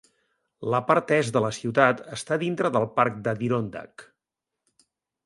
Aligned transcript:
La 0.73 0.79
part 0.85 1.11
est 1.17 1.35
de 1.35 1.43
la 1.45 1.51
ciutat 1.57 2.01
està 2.17 2.39
dintre 2.45 2.71
del 2.79 2.87
parc 2.97 3.21
d'Adirondack. 3.29 4.07